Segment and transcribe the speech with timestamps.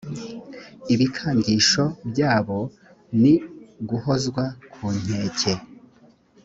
[0.93, 2.59] ibikangisho byabo
[3.21, 3.33] ni
[3.89, 4.43] guhozwa
[4.73, 5.53] ku nkeke